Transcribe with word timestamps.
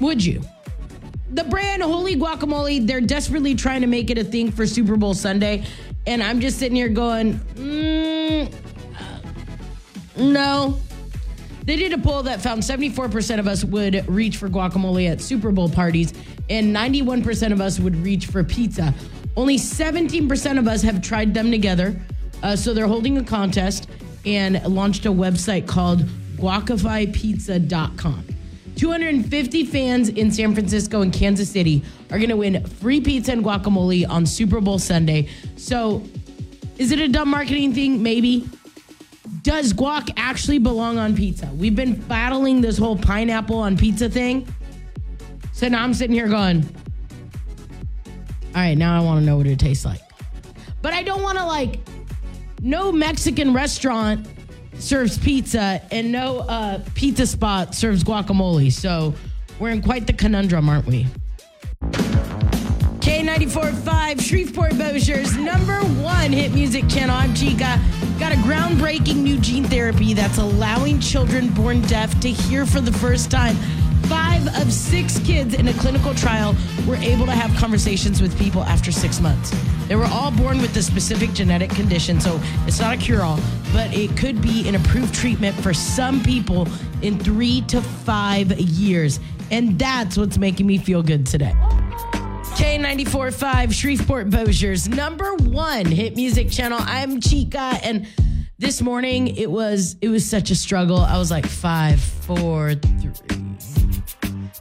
Would 0.00 0.24
you? 0.24 0.42
The 1.30 1.44
brand 1.44 1.84
Holy 1.84 2.16
Guacamole, 2.16 2.84
they're 2.84 3.00
desperately 3.00 3.54
trying 3.54 3.82
to 3.82 3.86
make 3.86 4.10
it 4.10 4.18
a 4.18 4.24
thing 4.24 4.50
for 4.50 4.66
Super 4.66 4.96
Bowl 4.96 5.14
Sunday. 5.14 5.64
And 6.08 6.24
I'm 6.24 6.40
just 6.40 6.58
sitting 6.58 6.74
here 6.74 6.88
going, 6.88 7.34
mm, 7.54 8.52
no. 10.20 10.78
They 11.64 11.76
did 11.76 11.92
a 11.92 11.98
poll 11.98 12.22
that 12.24 12.40
found 12.40 12.62
74% 12.62 13.38
of 13.38 13.46
us 13.46 13.64
would 13.64 14.08
reach 14.08 14.38
for 14.38 14.48
guacamole 14.48 15.10
at 15.10 15.20
Super 15.20 15.52
Bowl 15.52 15.68
parties, 15.68 16.12
and 16.48 16.74
91% 16.74 17.52
of 17.52 17.60
us 17.60 17.78
would 17.78 17.96
reach 17.96 18.26
for 18.26 18.42
pizza. 18.42 18.94
Only 19.36 19.56
17% 19.56 20.58
of 20.58 20.66
us 20.66 20.82
have 20.82 21.02
tried 21.02 21.34
them 21.34 21.50
together. 21.50 22.00
Uh, 22.42 22.56
so 22.56 22.74
they're 22.74 22.86
holding 22.86 23.18
a 23.18 23.24
contest 23.24 23.88
and 24.24 24.62
launched 24.64 25.06
a 25.06 25.10
website 25.10 25.66
called 25.66 26.00
guacifypizza.com. 26.36 28.24
250 28.76 29.64
fans 29.66 30.08
in 30.08 30.30
San 30.30 30.54
Francisco 30.54 31.02
and 31.02 31.12
Kansas 31.12 31.50
City 31.50 31.82
are 32.10 32.16
going 32.18 32.30
to 32.30 32.36
win 32.36 32.64
free 32.64 33.00
pizza 33.00 33.32
and 33.32 33.44
guacamole 33.44 34.08
on 34.08 34.24
Super 34.24 34.60
Bowl 34.60 34.78
Sunday. 34.78 35.28
So, 35.56 36.02
is 36.78 36.90
it 36.90 36.98
a 36.98 37.08
dumb 37.08 37.28
marketing 37.28 37.74
thing? 37.74 38.02
Maybe. 38.02 38.48
Does 39.42 39.72
guac 39.72 40.12
actually 40.16 40.58
belong 40.58 40.98
on 40.98 41.16
pizza? 41.16 41.46
We've 41.54 41.76
been 41.76 41.94
battling 41.94 42.60
this 42.60 42.76
whole 42.76 42.96
pineapple 42.96 43.58
on 43.58 43.76
pizza 43.76 44.08
thing. 44.08 44.46
So 45.52 45.68
now 45.68 45.82
I'm 45.82 45.94
sitting 45.94 46.14
here 46.14 46.28
going, 46.28 46.62
all 48.54 48.62
right, 48.62 48.76
now 48.76 49.00
I 49.00 49.04
want 49.04 49.20
to 49.20 49.26
know 49.26 49.36
what 49.36 49.46
it 49.46 49.58
tastes 49.58 49.84
like. 49.84 50.00
But 50.82 50.92
I 50.92 51.02
don't 51.02 51.22
want 51.22 51.38
to 51.38 51.44
like, 51.44 51.80
no 52.62 52.92
Mexican 52.92 53.54
restaurant 53.54 54.26
serves 54.78 55.18
pizza 55.18 55.82
and 55.90 56.10
no 56.10 56.40
uh, 56.40 56.80
pizza 56.94 57.26
spot 57.26 57.74
serves 57.74 58.02
guacamole. 58.02 58.72
So 58.72 59.14
we're 59.58 59.70
in 59.70 59.82
quite 59.82 60.06
the 60.06 60.12
conundrum, 60.12 60.68
aren't 60.68 60.86
we? 60.86 61.06
K94.5, 63.20 64.20
Shreveport 64.22 64.72
Bossier's 64.72 65.36
number 65.36 65.78
one 66.02 66.32
hit 66.32 66.54
music 66.54 66.88
channel. 66.88 67.14
I'm 67.14 67.34
Chica. 67.34 67.78
Got 68.18 68.32
a 68.32 68.36
groundbreaking 68.36 69.16
new 69.16 69.38
gene 69.38 69.64
therapy 69.64 70.14
that's 70.14 70.38
allowing 70.38 71.00
children 71.00 71.48
born 71.50 71.82
deaf 71.82 72.18
to 72.20 72.30
hear 72.30 72.64
for 72.64 72.80
the 72.80 72.92
first 72.92 73.30
time. 73.30 73.56
Five 74.04 74.46
of 74.56 74.72
six 74.72 75.18
kids 75.18 75.52
in 75.52 75.68
a 75.68 75.74
clinical 75.74 76.14
trial 76.14 76.56
were 76.88 76.96
able 76.96 77.26
to 77.26 77.32
have 77.32 77.54
conversations 77.58 78.22
with 78.22 78.38
people 78.38 78.62
after 78.62 78.90
six 78.90 79.20
months. 79.20 79.54
They 79.86 79.96
were 79.96 80.06
all 80.06 80.30
born 80.30 80.62
with 80.62 80.74
a 80.78 80.82
specific 80.82 81.34
genetic 81.34 81.68
condition, 81.68 82.22
so 82.22 82.40
it's 82.66 82.80
not 82.80 82.94
a 82.94 82.96
cure 82.96 83.20
all, 83.20 83.38
but 83.74 83.92
it 83.92 84.16
could 84.16 84.40
be 84.40 84.66
an 84.66 84.76
approved 84.76 85.14
treatment 85.14 85.54
for 85.56 85.74
some 85.74 86.22
people 86.22 86.66
in 87.02 87.18
three 87.18 87.60
to 87.68 87.82
five 87.82 88.58
years. 88.58 89.20
And 89.50 89.78
that's 89.78 90.16
what's 90.16 90.38
making 90.38 90.66
me 90.66 90.78
feel 90.78 91.02
good 91.02 91.26
today. 91.26 91.54
K94.5, 92.60 93.72
Shreveport 93.72 94.28
Bossier's 94.28 94.86
number 94.86 95.34
one 95.34 95.86
hit 95.86 96.14
music 96.14 96.50
channel. 96.50 96.78
I'm 96.82 97.18
Chica, 97.18 97.78
and 97.82 98.06
this 98.58 98.82
morning 98.82 99.28
it 99.28 99.50
was 99.50 99.96
it 100.02 100.08
was 100.08 100.28
such 100.28 100.50
a 100.50 100.54
struggle. 100.54 100.98
I 100.98 101.16
was 101.16 101.30
like 101.30 101.46
five, 101.46 101.98
four, 101.98 102.74
three. 102.74 103.12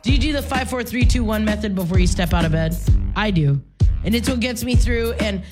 Do 0.02 0.14
you 0.14 0.18
do 0.18 0.32
the 0.32 0.42
five, 0.42 0.70
four, 0.70 0.82
three, 0.82 1.04
two, 1.04 1.26
one 1.26 1.44
method 1.44 1.76
before 1.76 2.00
you 2.00 2.08
step 2.08 2.34
out 2.34 2.46
of 2.46 2.54
bed? 2.54 2.74
I 3.18 3.32
do, 3.32 3.62
and 4.06 4.16
it's 4.16 4.30
what 4.30 4.40
gets 4.40 4.64
me 4.64 4.76
through. 4.76 5.12
And 5.20 5.44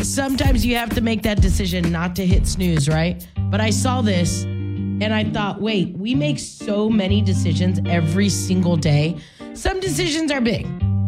sometimes 0.00 0.64
you 0.64 0.76
have 0.76 0.88
to 0.94 1.02
make 1.02 1.22
that 1.24 1.42
decision 1.42 1.92
not 1.92 2.16
to 2.16 2.24
hit 2.24 2.46
snooze, 2.46 2.88
right? 2.88 3.28
But 3.50 3.60
I 3.60 3.68
saw 3.68 4.00
this, 4.00 4.44
and 4.44 5.12
I 5.12 5.24
thought, 5.24 5.60
wait, 5.60 5.94
we 5.98 6.14
make 6.14 6.38
so 6.38 6.88
many 6.88 7.20
decisions 7.20 7.78
every 7.84 8.30
single 8.30 8.78
day. 8.78 9.18
Some 9.52 9.80
decisions 9.80 10.30
are 10.30 10.40
big 10.40 10.66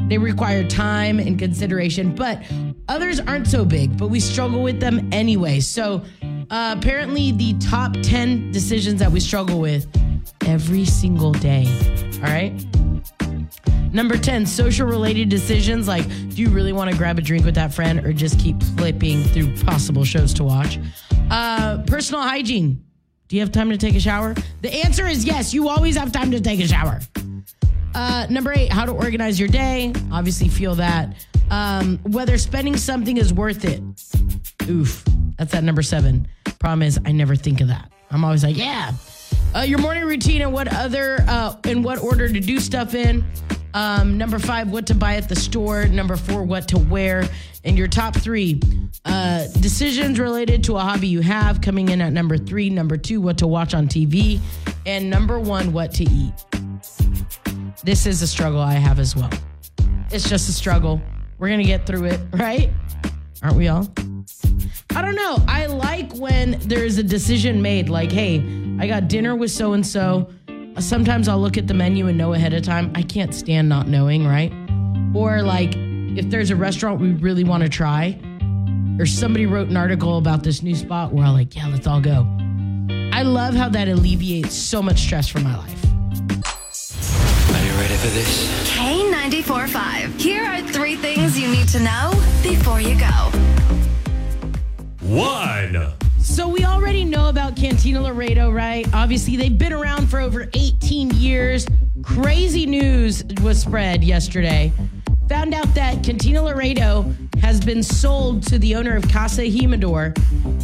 they 0.09 0.19
require 0.19 0.67
time 0.67 1.19
and 1.19 1.39
consideration, 1.39 2.15
but 2.15 2.43
others 2.89 3.21
aren't 3.21 3.47
so 3.47 3.65
big, 3.65 3.97
but 3.99 4.09
we 4.09 4.21
struggle 4.21 4.62
with 4.62 4.81
them 4.81 5.09
anyway. 5.12 5.61
So, 5.61 6.03
uh, 6.50 6.75
apparently, 6.78 7.33
the 7.33 7.55
top 7.55 7.94
10 8.03 8.53
decisions 8.53 9.00
that 9.00 9.11
we 9.11 9.21
struggle 9.21 9.59
with 9.59 9.87
every 10.47 10.84
single 10.84 11.33
day. 11.33 11.66
All 12.16 12.31
right. 12.31 12.53
Number 13.93 14.16
10, 14.19 14.47
social 14.47 14.87
related 14.87 15.28
decisions 15.28 15.89
like 15.89 16.06
do 16.06 16.43
you 16.43 16.50
really 16.50 16.72
want 16.72 16.91
to 16.91 16.97
grab 16.97 17.19
a 17.19 17.22
drink 17.22 17.45
with 17.45 17.55
that 17.55 17.72
friend 17.72 18.05
or 18.05 18.12
just 18.12 18.39
keep 18.39 18.62
flipping 18.77 19.22
through 19.25 19.56
possible 19.65 20.05
shows 20.05 20.34
to 20.34 20.45
watch? 20.45 20.78
Uh, 21.31 21.83
personal 21.87 22.21
hygiene. 22.21 22.84
Do 23.28 23.37
you 23.37 23.43
have 23.43 23.50
time 23.50 23.71
to 23.71 23.77
take 23.77 23.97
a 23.97 24.00
shower? 24.00 24.34
The 24.62 24.72
answer 24.84 25.06
is 25.06 25.25
yes, 25.25 25.53
you 25.53 25.69
always 25.69 25.97
have 25.97 26.12
time 26.12 26.31
to 26.31 26.41
take 26.41 26.61
a 26.61 26.69
shower. 26.69 27.00
Uh, 27.97 28.27
number 28.29 28.53
eight, 28.53 28.71
how 28.71 28.84
to 28.84 28.93
organize 28.93 29.41
your 29.41 29.49
day. 29.49 29.91
Obviously, 30.12 30.51
feel 30.51 30.75
that. 30.75 31.15
Um, 31.51 31.99
whether 32.03 32.37
spending 32.37 32.77
something 32.77 33.17
is 33.17 33.33
worth 33.33 33.65
it. 33.65 33.83
Oof, 34.69 35.03
that's 35.39 35.55
at 35.55 35.65
number 35.65 35.83
seven. 35.83 36.29
Problem 36.59 36.83
is, 36.83 37.01
I 37.07 37.12
never 37.12 37.34
think 37.34 37.62
of 37.62 37.69
that. 37.69 37.91
I'm 38.11 38.23
always 38.23 38.45
like, 38.45 38.55
yeah. 38.55 38.93
Uh, 39.55 39.61
your 39.61 39.79
morning 39.79 40.05
routine 40.05 40.43
and 40.43 40.53
what 40.53 40.69
other, 40.69 41.25
uh, 41.27 41.57
in 41.65 41.83
what 41.83 41.99
order 42.03 42.29
to 42.29 42.39
do 42.39 42.61
stuff 42.61 42.95
in. 42.95 43.25
Um, 43.73 44.19
number 44.19 44.39
five, 44.39 44.71
what 44.71 44.87
to 44.89 44.95
buy 44.95 45.17
at 45.17 45.31
the 45.31 45.37
store. 45.37 45.87
Number 45.87 46.17
four, 46.17 46.43
what 46.43 46.69
to 46.69 46.78
wear. 46.78 47.25
And 47.65 47.78
your 47.78 47.89
top 47.89 48.15
three, 48.15 48.61
uh, 49.07 49.47
decisions 49.61 50.21
related 50.21 50.65
to 50.65 50.77
a 50.77 50.81
hobby 50.81 51.09
you 51.09 51.23
have 51.23 51.63
coming 51.63 51.89
in 51.89 52.03
at 52.03 52.13
number 52.13 52.37
three. 52.37 52.69
Number 52.69 52.99
two, 52.99 53.23
what 53.23 53.39
to 53.39 53.47
watch 53.47 53.73
on 53.73 53.89
TV. 53.89 54.39
And 54.84 55.09
number 55.09 55.41
one, 55.41 55.73
what 55.73 55.95
to 55.95 56.05
eat 56.05 56.56
this 57.86 58.04
is 58.04 58.20
a 58.20 58.26
struggle 58.26 58.60
I 58.60 58.74
have 58.74 58.98
as 58.98 59.14
well. 59.14 59.30
It's 60.10 60.28
just 60.28 60.48
a 60.48 60.52
struggle. 60.52 61.00
We're 61.38 61.47
going 61.47 61.60
to 61.60 61.66
get 61.66 61.86
through 61.86 62.06
it, 62.06 62.20
right? 62.32 62.69
Aren't 63.44 63.56
we 63.56 63.69
all? 63.69 63.88
I 64.91 65.02
don't 65.02 65.14
know. 65.14 65.38
I 65.47 65.66
like 65.66 66.12
when 66.14 66.58
there's 66.62 66.98
a 66.98 67.02
decision 67.04 67.62
made 67.62 67.88
like, 67.88 68.10
hey, 68.10 68.38
I 68.80 68.88
got 68.88 69.06
dinner 69.06 69.36
with 69.36 69.52
so 69.52 69.72
and 69.74 69.86
so. 69.86 70.28
Sometimes 70.80 71.28
I'll 71.28 71.41
look 71.41 71.56
at 71.56 71.69
the 71.69 71.74
menu 71.74 72.08
and 72.08 72.19
know 72.19 72.34
ahead 72.34 72.54
of 72.54 72.64
time. 72.64 72.91
I 72.97 73.02
can't 73.02 73.32
stand 73.32 73.69
not 73.69 73.86
knowing, 73.86 74.26
right? 74.26 74.53
Or 75.14 75.42
like 75.42 75.74
if 75.76 76.28
there's 76.28 76.50
a 76.50 76.56
restaurant 76.56 77.00
we 77.00 77.12
really 77.12 77.44
want 77.44 77.62
to 77.62 77.68
try, 77.68 78.18
or 78.98 79.06
somebody 79.06 79.47
wrote 79.47 79.68
an 79.68 79.76
article 79.76 80.18
about 80.18 80.42
this 80.42 80.60
new 80.60 80.74
spot, 80.74 81.12
we're 81.12 81.24
all 81.24 81.34
like, 81.34 81.54
yeah, 81.54 81.68
let's 81.68 81.86
all 81.86 82.00
go. 82.00 82.26
I 83.12 83.22
love 83.22 83.54
how 83.54 83.68
that 83.68 83.86
alleviates 83.86 84.54
so 84.54 84.82
much 84.82 84.98
stress 84.98 85.28
from 85.28 85.44
my 85.44 85.56
life 85.56 85.76
ready 87.76 87.97
for 87.97 88.09
this? 88.09 88.70
K94.5. 88.76 90.20
Here 90.20 90.44
are 90.44 90.62
three 90.62 90.97
things 90.97 91.38
you 91.38 91.48
need 91.48 91.69
to 91.69 91.81
know 91.81 92.10
before 92.42 92.81
you 92.81 92.98
go. 92.98 93.31
One. 95.03 95.92
So 96.19 96.48
we 96.48 96.65
already 96.65 97.04
know 97.04 97.28
about 97.28 97.54
Cantina 97.54 98.00
Laredo, 98.00 98.50
right? 98.50 98.86
Obviously, 98.94 99.36
they've 99.36 99.56
been 99.56 99.72
around 99.72 100.09
for 100.09 100.20
over 100.20 100.48
18 100.54 101.10
years. 101.10 101.66
Crazy 102.03 102.66
news 102.66 103.25
was 103.42 103.60
spread 103.60 104.03
yesterday. 104.03 104.72
Found 105.28 105.54
out 105.54 105.72
that 105.75 106.03
Cantina 106.03 106.42
Laredo 106.42 107.12
has 107.42 107.60
been 107.60 107.82
sold 107.82 108.42
to 108.44 108.59
the 108.59 108.75
owner 108.75 108.97
of 108.97 109.09
Casa 109.09 109.42
Jimador, 109.42 110.16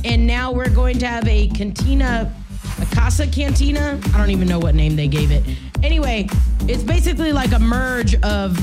and 0.04 0.26
now 0.26 0.50
we're 0.52 0.70
going 0.70 0.98
to 0.98 1.06
have 1.06 1.26
a 1.28 1.48
Cantina, 1.48 2.34
a 2.80 2.94
Casa 2.94 3.26
Cantina. 3.26 4.00
I 4.14 4.18
don't 4.18 4.30
even 4.30 4.48
know 4.48 4.58
what 4.58 4.74
name 4.74 4.96
they 4.96 5.08
gave 5.08 5.30
it. 5.30 5.42
Anyway, 5.82 6.28
it's 6.68 6.82
basically 6.82 7.32
like 7.32 7.52
a 7.52 7.58
merge 7.58 8.14
of 8.22 8.56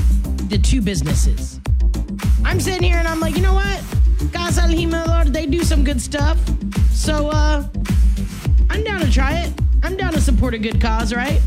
the 0.48 0.58
two 0.58 0.80
businesses. 0.80 1.60
I'm 2.44 2.60
sitting 2.60 2.82
here 2.82 2.96
and 2.96 3.06
I'm 3.06 3.20
like, 3.20 3.36
you 3.36 3.42
know 3.42 3.54
what? 3.54 3.82
Casa 4.32 4.62
Jimador, 4.62 5.26
they 5.32 5.46
do 5.46 5.62
some 5.62 5.84
good 5.84 6.00
stuff. 6.00 6.38
So 6.92 7.28
uh 7.28 7.66
I'm 8.70 8.84
down 8.84 9.00
to 9.00 9.10
try 9.10 9.38
it. 9.40 9.52
I'm 9.82 9.96
down 9.96 10.12
to 10.12 10.20
support 10.20 10.54
a 10.54 10.58
good 10.58 10.80
cause, 10.80 11.14
right? 11.14 11.40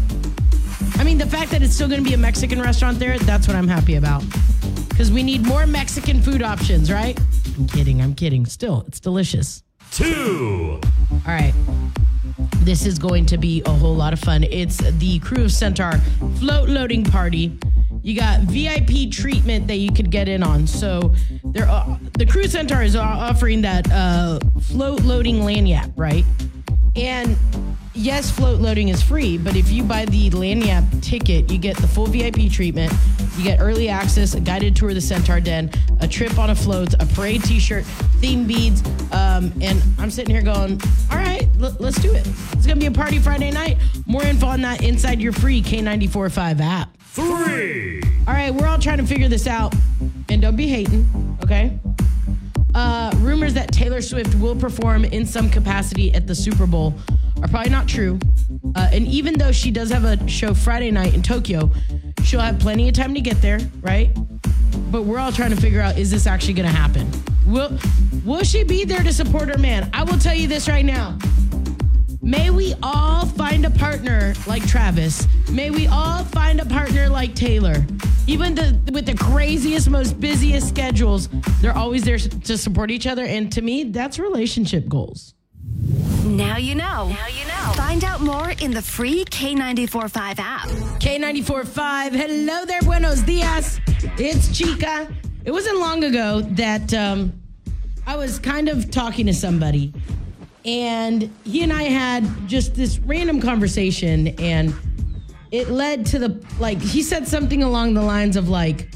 I 0.96 1.04
mean, 1.04 1.18
the 1.18 1.26
fact 1.26 1.52
that 1.52 1.62
it's 1.62 1.74
still 1.74 1.88
going 1.88 2.04
to 2.04 2.08
be 2.08 2.14
a 2.14 2.18
Mexican 2.18 2.62
restaurant 2.62 3.00
there, 3.00 3.18
that's 3.20 3.48
what 3.48 3.56
I'm 3.56 3.68
happy 3.68 3.96
about. 3.96 4.24
Because 4.90 5.12
we 5.12 5.24
need 5.24 5.46
more 5.46 5.66
Mexican 5.66 6.22
food 6.22 6.44
options, 6.44 6.92
right? 6.92 7.20
I'm 7.58 7.68
kidding. 7.68 8.02
I'm 8.02 8.14
kidding. 8.14 8.46
Still, 8.46 8.84
it's 8.88 9.00
delicious. 9.00 9.64
Two. 9.92 10.80
All 11.12 11.20
right. 11.26 11.54
This 12.64 12.86
is 12.86 12.98
going 12.98 13.26
to 13.26 13.38
be 13.38 13.62
a 13.66 13.70
whole 13.70 13.94
lot 13.94 14.14
of 14.14 14.20
fun. 14.20 14.46
It's 14.46 14.78
the 14.78 15.20
Krewe 15.20 15.44
of 15.44 15.52
Centaur 15.52 15.98
float 16.40 16.70
loading 16.70 17.04
party. 17.04 17.58
You 18.02 18.16
got 18.16 18.40
VIP 18.42 19.12
treatment 19.12 19.68
that 19.68 19.78
you 19.78 19.92
could 19.92 20.10
get 20.10 20.30
in 20.30 20.44
on. 20.44 20.66
So 20.66 21.14
there, 21.44 21.68
uh, 21.68 21.98
the 22.18 22.26
Krewe 22.26 22.50
Centaur 22.50 22.82
is 22.82 22.96
offering 22.96 23.62
that 23.64 23.92
uh, 23.92 24.40
float 24.62 25.02
loading 25.02 25.44
lanyard, 25.44 25.92
right? 25.98 26.24
And 26.96 27.36
yes, 27.94 28.32
float 28.32 28.62
loading 28.62 28.88
is 28.88 29.04
free, 29.04 29.38
but 29.38 29.58
if 29.58 29.70
you 29.70 29.84
buy 29.84 30.06
the 30.06 30.30
Lagniappe 30.30 31.02
ticket, 31.02 31.52
you 31.52 31.58
get 31.58 31.76
the 31.78 31.88
full 31.88 32.06
VIP 32.06 32.50
treatment, 32.50 32.94
you 33.38 33.44
get 33.44 33.60
early 33.60 33.90
access, 33.90 34.36
a 34.36 34.40
guided 34.40 34.76
tour 34.76 34.90
of 34.90 34.96
the 34.96 35.02
Centaur 35.02 35.40
Den, 35.40 35.70
a 36.00 36.08
trip 36.08 36.38
on 36.38 36.50
a 36.50 36.56
float, 36.56 36.94
a 36.94 37.06
parade 37.08 37.44
T-shirt, 37.44 37.84
theme 38.22 38.46
beads, 38.46 38.84
um, 39.12 39.52
and 39.62 39.82
I'm 40.04 40.12
sitting 40.12 40.36
here 40.36 40.44
going, 40.44 40.82
"All 41.10 41.18
right, 41.18 41.48
l- 41.62 41.78
let's 41.80 41.98
do 42.02 42.12
it. 42.14 42.28
It's 42.52 42.68
gonna 42.68 42.80
be 42.80 42.88
a 42.88 42.92
party 42.92 43.20
Friday 43.20 43.52
night." 43.52 43.78
More 44.06 44.22
info 44.22 44.48
on 44.48 44.60
that 44.62 44.84
inside 44.84 45.22
your 45.22 45.32
free 45.32 45.62
K945 45.62 46.60
app. 46.60 46.90
Three. 47.14 48.04
All 48.28 48.34
right, 48.34 48.54
we're 48.54 48.68
all 48.68 48.78
trying 48.78 48.98
to 48.98 49.06
figure 49.06 49.30
this 49.30 49.48
out, 49.48 49.74
and 50.28 50.42
don't 50.42 50.58
be 50.58 50.68
hating, 50.68 51.08
okay? 51.42 51.80
Uh, 52.76 53.12
rumors 53.20 53.54
that 53.54 53.72
Taylor 53.72 54.02
Swift 54.02 54.36
will 54.36 54.58
perform 54.58 55.06
in 55.06 55.26
some 55.26 55.50
capacity 55.50 56.14
at 56.14 56.28
the 56.28 56.36
Super 56.36 56.66
Bowl 56.66 56.94
are 57.42 57.48
probably 57.48 57.70
not 57.70 57.88
true. 57.88 58.20
Uh, 58.76 58.90
and 58.92 59.08
even 59.08 59.36
though 59.36 59.54
she 59.54 59.72
does 59.72 59.90
have 59.90 60.04
a 60.04 60.28
show 60.28 60.54
Friday 60.54 60.92
night 60.92 61.14
in 61.14 61.22
Tokyo, 61.22 61.72
she'll 62.26 62.42
have 62.42 62.60
plenty 62.60 62.90
of 62.90 62.94
time 62.94 63.14
to 63.14 63.22
get 63.22 63.42
there, 63.42 63.60
right? 63.82 64.10
But 64.92 65.04
we're 65.04 65.20
all 65.20 65.32
trying 65.32 65.52
to 65.52 65.58
figure 65.58 65.80
out 65.80 65.98
is 65.98 66.12
this 66.12 66.28
actually 66.28 66.56
going 66.56 66.70
to 66.70 66.76
happen? 66.76 67.10
Will 67.46 67.78
Will 68.26 68.44
she 68.44 68.64
be 68.64 68.86
there 68.86 69.04
to 69.04 69.12
support 69.12 69.50
her 69.50 69.58
man? 69.58 69.90
I 69.94 70.04
will 70.04 70.18
tell 70.18 70.34
you 70.34 70.48
this 70.48 70.70
right 70.70 70.86
now. 70.86 71.18
May 72.22 72.52
we 72.52 72.74
all 72.82 73.26
find 73.26 73.66
a 73.66 73.70
partner 73.70 74.34
like 74.48 74.66
Travis. 74.66 75.28
May 75.52 75.70
we 75.72 75.88
all 75.88 76.24
find 76.24 76.62
a 76.62 76.66
partner 76.66 77.10
like 77.10 77.36
Taylor. 77.36 77.86
Even 78.28 78.56
the, 78.56 78.80
with 78.94 79.06
the 79.06 79.16
craziest, 79.16 79.90
most 79.90 80.22
busiest 80.22 80.70
schedules, 80.70 81.28
they're 81.62 81.78
always 81.78 82.06
there 82.06 82.18
to 82.18 82.58
support 82.58 82.92
each 82.92 83.08
other. 83.08 83.26
And 83.26 83.52
to 83.52 83.62
me, 83.62 83.84
that's 83.84 84.20
relationship 84.20 84.88
goals. 84.88 85.34
Now 86.24 86.56
you 86.56 86.76
know. 86.76 87.10
Now 87.10 87.28
you 87.28 87.46
know. 87.46 87.74
Find 87.76 88.06
out 88.06 88.22
more 88.22 88.52
in 88.52 88.72
the 88.72 88.82
free 88.82 89.26
K945 89.26 90.40
app. 90.40 90.68
K94.5. 91.00 92.12
Hello 92.14 92.64
there, 92.64 92.82
buenos 92.84 93.22
dias. 93.24 93.82
It's 94.18 94.58
Chica. 94.58 95.14
It 95.46 95.52
wasn't 95.52 95.78
long 95.80 96.04
ago 96.06 96.40
that 96.42 96.94
um, 96.94 97.34
I 98.08 98.16
was 98.16 98.40
kind 98.40 98.70
of 98.70 98.90
talking 98.90 99.26
to 99.26 99.34
somebody, 99.34 99.94
and 100.64 101.30
he 101.44 101.64
and 101.64 101.74
I 101.74 101.84
had 101.84 102.48
just 102.48 102.76
this 102.76 102.98
random 103.00 103.42
conversation, 103.42 104.30
and 104.40 104.74
it 105.52 105.70
led 105.70 106.06
to 106.08 106.20
the 106.20 106.46
like, 106.60 106.80
he 106.80 107.04
said 107.04 107.28
something 107.28 107.62
along 107.62 107.94
the 107.94 108.02
lines 108.02 108.38
of, 108.38 108.48
like, 108.48 108.90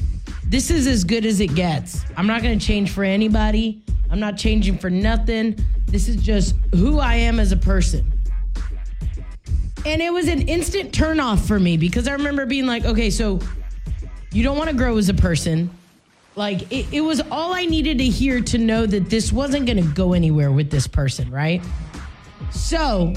this 0.45 0.71
is 0.71 0.87
as 0.87 1.03
good 1.03 1.25
as 1.25 1.41
it 1.41 1.53
gets. 1.53 2.05
I'm 2.15 2.27
not 2.27 2.41
going 2.41 2.57
to 2.57 2.65
change 2.65 2.91
for 2.91 3.03
anybody. 3.03 3.83
I'm 4.09 4.21
not 4.21 4.37
changing 4.37 4.77
for 4.77 4.89
nothing. 4.89 5.59
This 5.87 6.07
is 6.07 6.15
just 6.15 6.55
who 6.73 6.99
I 6.99 7.15
am 7.15 7.41
as 7.41 7.51
a 7.51 7.57
person. 7.57 8.13
And 9.85 10.01
it 10.01 10.13
was 10.13 10.29
an 10.29 10.47
instant 10.47 10.93
turnoff 10.93 11.45
for 11.45 11.59
me 11.59 11.75
because 11.75 12.07
I 12.07 12.13
remember 12.13 12.45
being 12.45 12.65
like, 12.65 12.85
okay, 12.85 13.09
so 13.09 13.39
you 14.31 14.43
don't 14.43 14.57
want 14.57 14.69
to 14.69 14.75
grow 14.75 14.97
as 14.97 15.09
a 15.09 15.13
person. 15.13 15.69
Like, 16.37 16.71
it, 16.71 16.85
it 16.93 17.01
was 17.01 17.19
all 17.31 17.53
I 17.53 17.65
needed 17.65 17.97
to 17.97 18.05
hear 18.05 18.41
to 18.41 18.59
know 18.59 18.85
that 18.85 19.09
this 19.09 19.33
wasn't 19.33 19.65
going 19.65 19.83
to 19.83 19.93
go 19.93 20.13
anywhere 20.13 20.51
with 20.51 20.69
this 20.69 20.85
person, 20.85 21.31
right? 21.31 21.65
So 22.51 23.13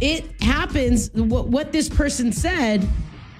it 0.00 0.40
happens, 0.40 1.10
what, 1.12 1.48
what 1.48 1.72
this 1.72 1.88
person 1.88 2.30
said 2.32 2.88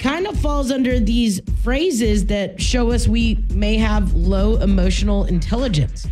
kind 0.00 0.26
of 0.26 0.36
falls 0.40 0.72
under 0.72 0.98
these 0.98 1.40
phrases 1.62 2.26
that 2.26 2.60
show 2.60 2.90
us 2.90 3.06
we 3.06 3.44
may 3.50 3.76
have 3.76 4.12
low 4.14 4.56
emotional 4.56 5.26
intelligence. 5.26 6.08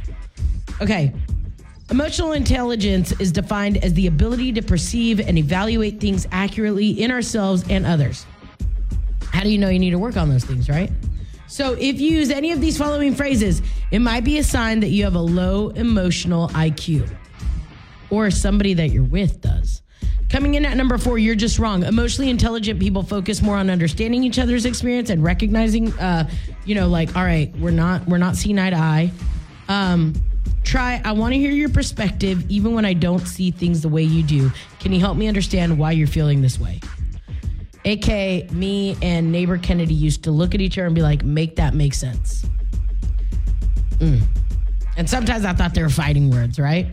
Okay. 0.81 1.13
Emotional 1.91 2.33
intelligence 2.33 3.19
is 3.19 3.33
defined 3.33 3.79
as 3.79 3.95
the 3.95 4.07
ability 4.07 4.53
to 4.53 4.63
perceive 4.63 5.19
and 5.19 5.39
evaluate 5.39 6.01
things 6.01 6.29
accurately 6.31 6.91
in 6.91 7.11
ourselves 7.11 7.65
and 7.69 7.85
others. 7.85 8.27
How 9.33 9.43
do 9.43 9.49
you 9.49 9.59
know 9.59 9.71
you 9.71 9.81
need 9.81 9.91
to 9.91 9.99
work 9.99 10.17
on 10.17 10.29
those 10.29 10.45
things, 10.45 10.69
right? 10.69 10.93
So, 11.49 11.73
if 11.73 11.99
you 12.01 12.11
use 12.11 12.31
any 12.31 12.53
of 12.53 12.61
these 12.61 12.77
following 12.77 13.15
phrases, 13.15 13.63
it 13.91 14.01
might 14.01 14.23
be 14.23 14.39
a 14.39 14.45
sign 14.45 14.81
that 14.81 14.89
you 14.89 15.05
have 15.05 15.15
a 15.15 15.21
low 15.21 15.71
emotional 15.71 16.49
IQ 16.49 17.11
or 18.11 18.31
somebody 18.31 18.75
that 18.75 18.91
you're 18.91 19.03
with 19.03 19.41
does. 19.41 19.83
Coming 20.29 20.55
in 20.55 20.67
at 20.67 20.77
number 20.77 20.99
four, 20.99 21.19
you're 21.19 21.35
just 21.35 21.59
wrong. 21.59 21.85
Emotionally 21.85 22.29
intelligent 22.31 22.79
people 22.79 23.03
focus 23.03 23.41
more 23.41 23.57
on 23.57 23.71
understanding 23.71 24.25
each 24.25 24.39
other's 24.39 24.67
experience 24.67 25.09
and 25.09 25.25
recognizing, 25.25 25.91
uh, 25.99 26.29
you 26.67 26.75
know, 26.75 26.87
like, 26.87 27.17
all 27.17 27.25
right, 27.25 27.51
we're 27.57 27.71
not 27.71 28.07
we're 28.07 28.19
not 28.19 28.37
seeing 28.37 28.59
eye 28.59 28.71
to 28.71 28.77
eye. 28.77 29.11
Um, 29.69 30.13
try. 30.65 31.01
I 31.03 31.13
want 31.13 31.33
to 31.33 31.39
hear 31.39 31.51
your 31.51 31.71
perspective, 31.71 32.45
even 32.51 32.75
when 32.75 32.85
I 32.85 32.93
don't 32.93 33.27
see 33.27 33.51
things 33.51 33.81
the 33.81 33.89
way 33.89 34.03
you 34.03 34.23
do. 34.23 34.53
Can 34.81 34.93
you 34.93 35.01
help 35.01 35.17
me 35.17 35.29
understand 35.29 35.79
why 35.79 35.93
you're 35.93 36.07
feeling 36.07 36.43
this 36.43 36.61
way? 36.61 36.81
AK, 37.89 38.53
me 38.53 38.97
and 39.03 39.33
neighbor 39.33 39.57
Kennedy 39.59 39.95
used 39.95 40.25
to 40.25 40.31
look 40.31 40.55
at 40.55 40.61
each 40.61 40.77
other 40.79 40.87
and 40.87 40.95
be 40.95 41.03
like, 41.03 41.25
make 41.25 41.57
that 41.57 41.75
make 41.75 41.95
sense. 41.95 42.45
Mm. 43.99 44.23
And 44.97 45.09
sometimes 45.09 45.45
I 45.45 45.53
thought 45.53 45.75
they 45.75 45.83
were 45.83 45.89
fighting 45.89 46.31
words, 46.31 46.59
right? 46.59 46.93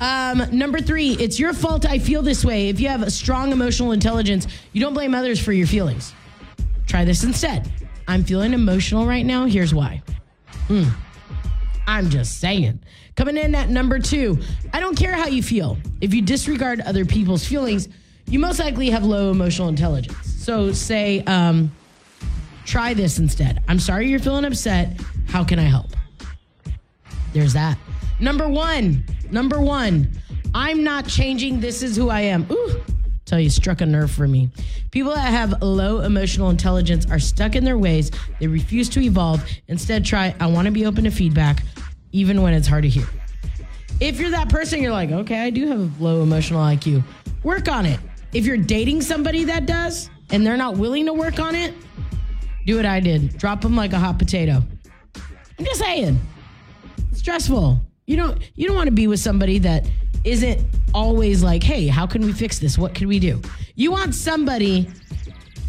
Um, 0.00 0.44
number 0.52 0.80
three, 0.80 1.12
it's 1.12 1.38
your 1.38 1.52
fault 1.52 1.86
I 1.86 1.98
feel 1.98 2.22
this 2.22 2.44
way. 2.44 2.68
If 2.68 2.80
you 2.80 2.88
have 2.88 3.02
a 3.02 3.10
strong 3.10 3.52
emotional 3.52 3.92
intelligence, 3.92 4.46
you 4.72 4.80
don't 4.80 4.94
blame 4.94 5.14
others 5.14 5.40
for 5.40 5.52
your 5.52 5.66
feelings. 5.66 6.12
Try 6.86 7.04
this 7.04 7.24
instead. 7.24 7.70
I'm 8.08 8.24
feeling 8.24 8.52
emotional 8.52 9.06
right 9.06 9.24
now. 9.24 9.46
Here's 9.46 9.74
why. 9.74 10.02
Mm. 10.68 10.90
I'm 11.86 12.10
just 12.10 12.38
saying. 12.38 12.80
Coming 13.16 13.36
in 13.36 13.54
at 13.54 13.68
number 13.68 13.98
two, 13.98 14.38
I 14.72 14.80
don't 14.80 14.96
care 14.96 15.14
how 15.14 15.26
you 15.26 15.42
feel. 15.42 15.78
If 16.00 16.14
you 16.14 16.22
disregard 16.22 16.80
other 16.80 17.04
people's 17.04 17.44
feelings, 17.44 17.88
you 18.32 18.38
most 18.38 18.58
likely 18.58 18.88
have 18.88 19.04
low 19.04 19.30
emotional 19.30 19.68
intelligence. 19.68 20.16
So 20.42 20.72
say, 20.72 21.22
um, 21.24 21.70
try 22.64 22.94
this 22.94 23.18
instead. 23.18 23.62
I'm 23.68 23.78
sorry 23.78 24.08
you're 24.08 24.20
feeling 24.20 24.46
upset. 24.46 24.98
How 25.28 25.44
can 25.44 25.58
I 25.58 25.64
help? 25.64 25.90
There's 27.34 27.52
that. 27.52 27.76
Number 28.20 28.48
one, 28.48 29.04
number 29.30 29.60
one, 29.60 30.10
I'm 30.54 30.82
not 30.82 31.06
changing. 31.06 31.60
This 31.60 31.82
is 31.82 31.94
who 31.94 32.08
I 32.08 32.22
am. 32.22 32.46
Ooh, 32.50 32.80
tell 33.26 33.38
you, 33.38 33.50
struck 33.50 33.82
a 33.82 33.86
nerve 33.86 34.10
for 34.10 34.26
me. 34.26 34.48
People 34.92 35.12
that 35.12 35.30
have 35.30 35.60
low 35.60 36.00
emotional 36.00 36.48
intelligence 36.48 37.04
are 37.10 37.18
stuck 37.18 37.54
in 37.54 37.64
their 37.64 37.76
ways. 37.76 38.10
They 38.40 38.46
refuse 38.46 38.88
to 38.90 39.02
evolve. 39.02 39.44
Instead, 39.68 40.06
try, 40.06 40.34
I 40.40 40.46
want 40.46 40.64
to 40.64 40.72
be 40.72 40.86
open 40.86 41.04
to 41.04 41.10
feedback, 41.10 41.62
even 42.12 42.40
when 42.40 42.54
it's 42.54 42.66
hard 42.66 42.84
to 42.84 42.88
hear. 42.88 43.06
If 44.00 44.18
you're 44.18 44.30
that 44.30 44.48
person, 44.48 44.80
you're 44.82 44.92
like, 44.92 45.10
okay, 45.10 45.40
I 45.40 45.50
do 45.50 45.68
have 45.68 46.00
a 46.00 46.02
low 46.02 46.22
emotional 46.22 46.60
IQ. 46.60 47.04
Work 47.42 47.68
on 47.68 47.84
it. 47.84 48.00
If 48.32 48.46
you're 48.46 48.56
dating 48.56 49.02
somebody 49.02 49.44
that 49.44 49.66
does 49.66 50.08
and 50.30 50.46
they're 50.46 50.56
not 50.56 50.76
willing 50.76 51.06
to 51.06 51.12
work 51.12 51.38
on 51.38 51.54
it, 51.54 51.74
do 52.66 52.76
what 52.76 52.86
I 52.86 53.00
did. 53.00 53.36
Drop 53.36 53.60
them 53.60 53.76
like 53.76 53.92
a 53.92 53.98
hot 53.98 54.18
potato. 54.18 54.62
I'm 55.58 55.64
just 55.64 55.80
saying. 55.80 56.18
Stressful. 57.12 57.80
You 58.06 58.16
don't 58.16 58.42
you 58.56 58.66
don't 58.66 58.76
want 58.76 58.88
to 58.88 58.94
be 58.94 59.06
with 59.06 59.20
somebody 59.20 59.58
that 59.60 59.86
isn't 60.24 60.60
always 60.94 61.42
like, 61.42 61.62
"Hey, 61.62 61.86
how 61.86 62.06
can 62.06 62.22
we 62.22 62.32
fix 62.32 62.58
this? 62.58 62.78
What 62.78 62.94
can 62.94 63.06
we 63.08 63.18
do?" 63.18 63.40
You 63.74 63.90
want 63.90 64.14
somebody 64.14 64.88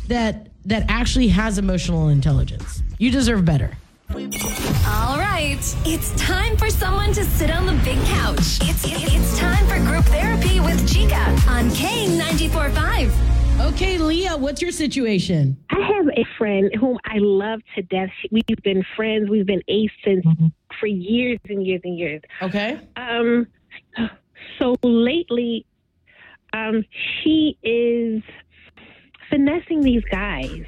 that 0.08 0.48
that 0.66 0.86
actually 0.88 1.28
has 1.30 1.58
emotional 1.58 2.10
intelligence. 2.10 2.82
You 2.98 3.12
deserve 3.12 3.44
better. 3.46 3.72
All 4.14 5.18
right, 5.18 5.58
it's 5.86 6.12
time 6.22 6.56
for 6.56 6.70
someone 6.70 7.14
to 7.14 7.26
sit 7.26 7.50
on 7.50 7.66
the 7.66 7.74
big 7.84 7.98
couch. 8.06 8.60
It's 8.62 8.84
it's 8.86 9.40
time 9.40 9.66
for 9.66 9.80
group 9.80 10.06
therapy 10.06 10.60
with 10.60 10.88
Chica 10.88 11.16
on 11.50 11.72
K945. 11.72 13.72
Okay, 13.72 13.98
Leah, 13.98 14.38
what's 14.38 14.62
your 14.62 14.72
situation? 14.72 15.58
I 15.72 15.80
have 15.80 16.08
a 16.10 16.24
friend 16.38 16.70
whom 16.80 17.00
I 17.06 17.18
love 17.18 17.62
to 17.74 17.82
death. 17.82 18.12
We've 18.30 18.46
been 18.64 18.86
friends. 18.96 19.32
We've 19.32 19.48
been 19.48 19.64
ace 19.68 19.90
since 20.06 20.24
for 20.80 20.86
years 20.86 21.40
and 21.50 21.66
years 21.66 21.82
and 21.84 21.98
years. 21.98 22.22
Okay. 22.44 22.80
Um, 22.96 23.48
so 24.60 24.76
lately, 24.84 25.66
um, 26.54 26.86
she 27.24 27.58
is 27.64 28.22
finessing 29.32 29.82
these 29.82 30.04
guys. 30.12 30.66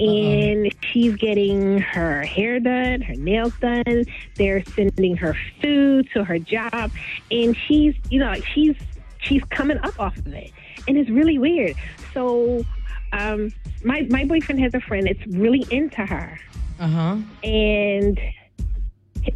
And 0.00 0.74
she's 0.90 1.14
getting 1.16 1.78
her 1.78 2.22
hair 2.22 2.58
done, 2.60 3.02
her 3.02 3.14
nails 3.14 3.52
done. 3.60 4.06
They're 4.36 4.64
sending 4.64 5.16
her 5.16 5.36
food 5.60 6.08
to 6.14 6.24
her 6.24 6.38
job, 6.38 6.90
and 7.30 7.56
she's, 7.66 7.94
you 8.08 8.18
know, 8.18 8.26
like 8.28 8.44
she's 8.46 8.76
she's 9.18 9.42
coming 9.50 9.78
up 9.78 9.98
off 10.00 10.16
of 10.16 10.28
it, 10.28 10.50
and 10.88 10.96
it's 10.96 11.10
really 11.10 11.38
weird. 11.38 11.74
So, 12.14 12.64
um, 13.12 13.52
my 13.84 14.06
my 14.10 14.24
boyfriend 14.24 14.60
has 14.60 14.72
a 14.74 14.80
friend 14.80 15.06
that's 15.06 15.26
really 15.36 15.66
into 15.70 16.06
her, 16.06 16.38
Uh-huh. 16.80 17.16
and 17.44 18.18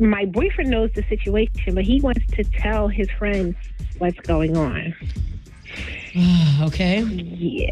my 0.00 0.25
boyfriend 0.25 0.71
knows 0.71 0.90
the 0.94 1.02
situation, 1.11 1.75
but 1.75 1.85
he 1.85 2.00
wants 2.00 2.26
to 2.37 2.44
tell 2.44 2.88
his 2.88 3.11
friends 3.11 3.54
what's 3.99 4.18
going 4.21 4.56
on. 4.56 4.94
Okay. 6.62 7.00
Yeah. 7.02 7.71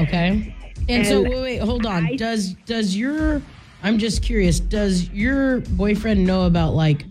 Okay. 0.00 0.54
And, 0.98 1.06
so 1.06 1.22
wait, 1.22 1.40
wait, 1.42 1.58
hold 1.62 1.86
on. 1.86 2.06
I- 2.06 2.16
does 2.16 2.54
does 2.66 2.96
your 2.96 3.42
I'm 3.82 3.98
just 3.98 4.22
curious, 4.22 4.60
does 4.60 5.08
your 5.10 5.60
boyfriend 5.60 6.26
know 6.26 6.46
about 6.46 6.74
like 6.74 7.04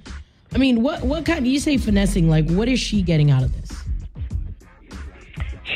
I 0.53 0.57
mean, 0.57 0.81
what 0.81 1.03
what 1.03 1.25
kind 1.25 1.47
you 1.47 1.59
say 1.59 1.77
finessing, 1.77 2.29
like 2.29 2.49
what 2.49 2.67
is 2.67 2.79
she 2.79 3.01
getting 3.01 3.31
out 3.31 3.43
of 3.43 3.53
this? 3.53 3.79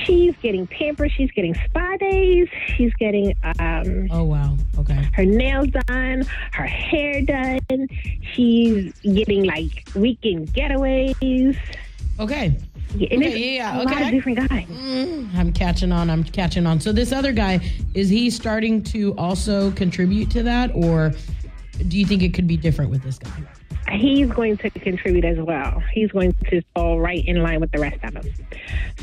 she's 0.06 0.36
getting 0.42 0.68
pampered. 0.68 1.12
She's 1.12 1.32
getting 1.32 1.56
spa 1.66 1.98
days. 1.98 2.48
She's 2.76 2.94
getting 2.96 3.36
um, 3.60 4.08
Oh 4.12 4.24
wow. 4.24 4.58
Okay. 4.78 5.10
her 5.14 5.26
nails 5.26 5.68
done, 5.88 6.24
her 6.54 6.66
hair 6.66 7.22
done. 7.22 7.88
She's 8.34 8.94
getting 9.02 9.44
like 9.44 9.88
weekend 9.96 10.50
getaways. 10.54 11.58
Okay. 12.20 12.56
Yeah, 12.96 13.08
and 13.12 13.24
Okay, 13.24 13.56
yeah, 13.56 13.78
a 13.78 13.82
okay. 13.84 13.94
lot 13.94 14.02
of 14.04 14.12
different 14.12 14.48
guys. 14.50 14.68
I'm 15.36 15.52
catching 15.52 15.92
on. 15.92 16.10
I'm 16.10 16.24
catching 16.24 16.66
on. 16.68 16.80
So 16.80 16.92
this 16.92 17.12
other 17.12 17.32
guy 17.32 17.60
is 17.94 18.10
he 18.10 18.30
starting 18.30 18.84
to 18.84 19.16
also 19.18 19.72
contribute 19.72 20.30
to 20.32 20.44
that, 20.44 20.72
or 20.76 21.12
do 21.88 21.98
you 21.98 22.06
think 22.06 22.22
it 22.22 22.34
could 22.34 22.48
be 22.48 22.58
different 22.58 22.92
with 22.92 23.02
this 23.04 23.18
guy? 23.18 23.32
He's 23.92 24.30
going 24.30 24.58
to 24.58 24.70
contribute 24.70 25.26
as 25.26 25.38
well. 25.40 25.84
He's 25.92 26.12
going 26.12 26.34
to 26.50 26.62
fall 26.74 27.00
right 27.00 27.24
in 27.28 27.44
line 27.44 27.60
with 27.60 27.72
the 27.72 27.80
rest 27.80 28.04
of 28.04 28.14
them. 28.14 28.24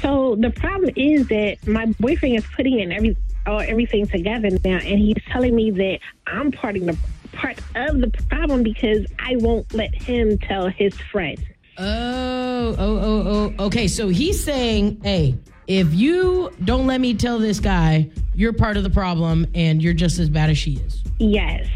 So 0.00 0.37
the 0.37 0.50
problem 0.50 0.90
is 0.97 1.28
that 1.28 1.59
my 1.66 1.87
boyfriend 2.00 2.37
is 2.37 2.44
putting 2.56 2.80
in 2.80 2.90
every 2.92 3.16
uh, 3.47 3.56
everything 3.59 4.06
together 4.06 4.50
now, 4.64 4.78
and 4.78 4.99
he's 4.99 5.16
telling 5.28 5.54
me 5.54 5.70
that 5.73 5.99
I'm 6.26 6.52
part 6.52 6.76
of 6.76 6.87
the 6.87 6.97
part 7.32 7.59
of 7.75 8.00
the 8.00 8.11
problem 8.28 8.62
because 8.62 9.06
I 9.18 9.37
won't 9.37 9.73
let 9.75 9.94
him 9.94 10.38
tell 10.38 10.68
his 10.68 10.94
friend. 11.12 11.38
Oh, 11.82 12.76
oh, 12.78 12.99
oh, 12.99 13.54
oh. 13.58 13.64
Okay, 13.66 13.88
so 13.88 14.08
he's 14.08 14.42
saying, 14.42 15.00
hey, 15.02 15.34
if 15.66 15.94
you 15.94 16.52
don't 16.62 16.87
let 16.87 17.00
me 17.00 17.14
tell 17.14 17.38
this 17.38 17.58
guy, 17.58 18.10
you're 18.34 18.52
part 18.52 18.76
of 18.76 18.82
the 18.82 18.90
problem, 18.90 19.46
and 19.54 19.82
you're 19.82 19.94
just 19.94 20.18
as 20.18 20.28
bad 20.28 20.50
as 20.50 20.58
she 20.58 20.72
is. 20.76 21.02
Yes. 21.18 21.66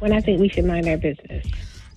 When 0.00 0.12
I 0.12 0.20
think 0.20 0.40
we 0.40 0.48
should 0.48 0.64
mind 0.64 0.88
our 0.88 0.96
business. 0.96 1.46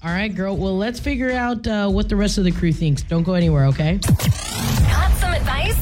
All 0.03 0.11
right, 0.11 0.33
girl. 0.33 0.55
Well, 0.55 0.77
let's 0.77 0.99
figure 0.99 1.31
out 1.31 1.65
uh, 1.65 1.89
what 1.89 2.09
the 2.09 2.15
rest 2.15 2.37
of 2.37 2.43
the 2.43 2.51
crew 2.51 2.71
thinks. 2.73 3.01
Don't 3.01 3.23
go 3.23 3.33
anywhere, 3.33 3.65
okay? 3.65 3.97
Got 3.97 5.11
some 5.17 5.33
advice? 5.33 5.77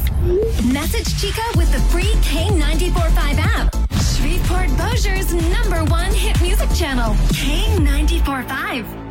Message 0.63 1.19
Chica 1.19 1.41
with 1.57 1.71
the 1.73 1.79
free 1.89 2.13
K945 2.23 3.37
app. 3.37 3.75
Shreveport 4.15 4.69
Bossier's 4.77 5.33
number 5.33 5.83
one 5.91 6.13
hit 6.13 6.39
music 6.41 6.69
channel, 6.73 7.13
K945. 7.33 9.08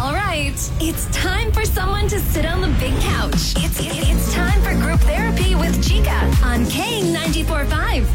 All 0.00 0.14
right, 0.14 0.54
it's 0.80 1.06
time 1.06 1.50
for 1.50 1.64
someone 1.64 2.06
to 2.06 2.20
sit 2.20 2.46
on 2.46 2.60
the 2.60 2.68
big 2.78 2.94
couch. 3.00 3.54
It's 3.56 3.80
it's 3.80 4.32
time 4.32 4.62
for 4.62 4.72
group 4.74 5.00
therapy 5.00 5.56
with 5.56 5.86
Chica 5.86 6.14
on 6.44 6.64
K945. 6.66 8.06